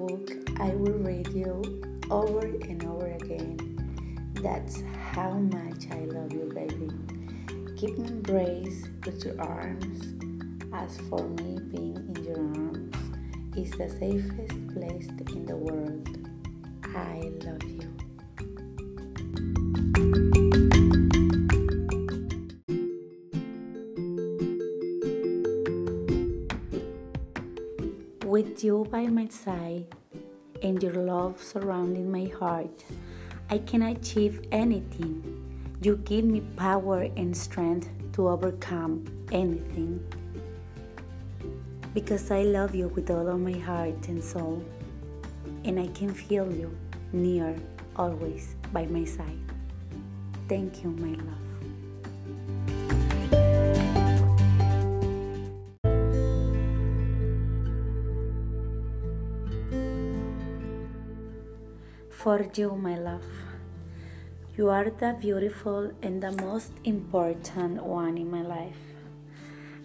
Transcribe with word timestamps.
book 0.00 0.30
I 0.58 0.68
will 0.68 0.98
read 0.98 1.28
you 1.28 1.60
over 2.10 2.46
and 2.46 2.84
over 2.86 3.06
again. 3.06 3.58
That's 4.42 4.82
how 5.12 5.32
much 5.32 5.88
I 5.90 6.00
love 6.06 6.32
you, 6.32 6.50
baby. 6.54 6.90
Keep 7.76 7.98
me 7.98 8.08
embraced 8.08 8.88
with 9.04 9.24
your 9.24 9.38
arms. 9.40 10.14
As 10.72 10.96
for 11.08 11.28
me, 11.28 11.58
being 11.70 11.96
in 12.14 12.24
your 12.24 12.38
arms 12.38 12.96
is 13.56 13.70
the 13.72 13.90
safest 13.90 14.68
place 14.72 15.08
in 15.34 15.44
the 15.44 15.56
world. 15.56 16.08
I 16.94 17.30
love 17.44 17.62
you. 17.64 17.88
With 28.24 28.64
you 28.64 28.86
by 28.90 29.06
my 29.08 29.26
side 29.28 29.86
and 30.62 30.82
your 30.82 30.94
love 30.94 31.42
surrounding 31.42 32.10
my 32.10 32.26
heart, 32.38 32.84
I 33.48 33.58
can 33.58 33.82
achieve 33.82 34.42
anything. 34.52 35.22
You 35.82 35.96
give 35.96 36.24
me 36.24 36.40
power 36.56 37.08
and 37.16 37.36
strength 37.36 37.88
to 38.12 38.28
overcome 38.28 39.04
anything. 39.32 40.04
Because 41.94 42.30
I 42.30 42.42
love 42.42 42.74
you 42.74 42.88
with 42.88 43.10
all 43.10 43.28
of 43.28 43.40
my 43.40 43.58
heart 43.58 44.08
and 44.08 44.22
soul, 44.22 44.64
and 45.64 45.80
I 45.80 45.88
can 45.88 46.14
feel 46.14 46.52
you 46.52 46.76
near, 47.12 47.56
always 47.96 48.54
by 48.72 48.86
my 48.86 49.04
side. 49.04 49.40
Thank 50.48 50.84
you, 50.84 50.90
my 50.90 51.14
love. 51.22 51.49
For 62.20 62.44
you, 62.52 62.76
my 62.76 62.98
love. 62.98 63.24
You 64.54 64.68
are 64.68 64.90
the 64.90 65.16
beautiful 65.18 65.90
and 66.02 66.22
the 66.22 66.32
most 66.44 66.72
important 66.84 67.82
one 67.82 68.18
in 68.18 68.30
my 68.30 68.42
life. 68.42 68.76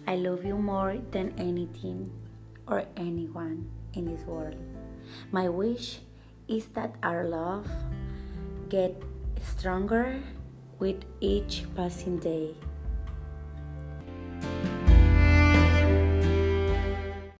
I 0.06 0.16
love 0.16 0.44
you 0.44 0.58
more 0.58 0.98
than 1.12 1.32
anything 1.38 2.12
or 2.68 2.84
anyone 2.94 3.70
in 3.94 4.04
this 4.04 4.20
world. 4.26 4.60
My 5.32 5.48
wish 5.48 6.00
is 6.46 6.66
that 6.76 6.96
our 7.02 7.24
love 7.24 7.66
get 8.68 9.00
stronger 9.40 10.20
with 10.78 11.08
each 11.20 11.64
passing 11.74 12.18
day. 12.18 12.52